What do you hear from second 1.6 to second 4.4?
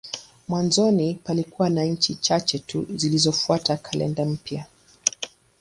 na nchi chache tu zilizofuata kalenda